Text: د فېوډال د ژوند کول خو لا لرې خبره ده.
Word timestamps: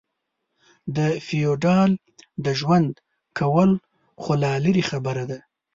د 0.95 0.97
فېوډال 1.25 1.91
د 2.45 2.47
ژوند 2.59 2.91
کول 3.37 3.71
خو 4.21 4.31
لا 4.43 4.53
لرې 4.65 4.83
خبره 4.89 5.23
ده. 5.29 5.39